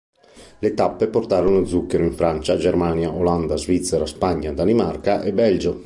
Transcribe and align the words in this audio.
Le 0.57 0.73
tappe 0.73 1.09
portarono 1.09 1.63
Zucchero 1.63 2.03
in 2.03 2.13
Francia, 2.13 2.57
Germania, 2.57 3.11
Olanda, 3.13 3.55
Svizzera, 3.55 4.07
Spagna, 4.07 4.51
Danimarca 4.51 5.21
e 5.21 5.31
Belgio. 5.31 5.79